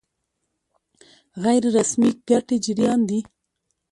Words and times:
غیر 1.43 1.63
رسمي 1.77 2.09
ګټې 2.29 2.57
جريان 2.65 2.99
دي. 3.09 3.19